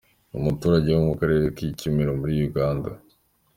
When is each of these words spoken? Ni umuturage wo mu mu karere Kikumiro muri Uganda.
Ni 0.29 0.37
umuturage 0.39 0.89
wo 0.91 0.99
mu 1.01 1.07
mu 1.11 1.15
karere 1.19 1.43
Kikumiro 1.57 2.11
muri 2.19 2.33
Uganda. 2.49 2.89